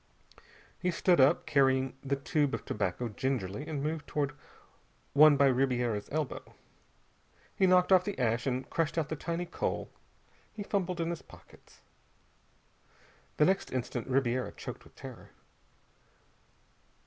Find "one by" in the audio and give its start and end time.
5.13-5.45